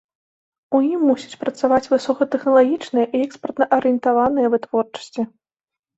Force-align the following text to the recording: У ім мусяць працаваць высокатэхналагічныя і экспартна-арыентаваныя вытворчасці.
У 0.77 0.79
ім 0.93 0.99
мусяць 1.09 1.37
працаваць 1.43 1.89
высокатэхналагічныя 1.93 3.07
і 3.19 3.23
экспартна-арыентаваныя 3.27 4.47
вытворчасці. 4.55 5.21